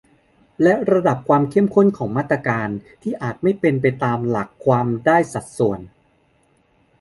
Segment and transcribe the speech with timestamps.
[0.61, 2.69] และระดับความเข้มข้นของมาตรการ
[3.01, 5.79] ที่อาจไม่เป็นไปตามหลักความได้สัดส่วน